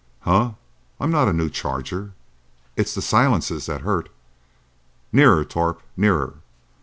"Huh! 0.21 0.53
I'm 0.99 1.11
not 1.11 1.27
a 1.27 1.31
new 1.31 1.47
charger. 1.47 2.13
It's 2.75 2.95
the 2.95 3.03
silences 3.03 3.67
that 3.67 3.81
hurt. 3.81 4.09
Nearer, 5.11 5.45
Torp!—nearer! 5.45 6.39